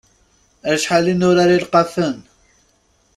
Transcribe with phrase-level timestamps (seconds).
[0.71, 2.17] Acḥal i nurar ilqafen!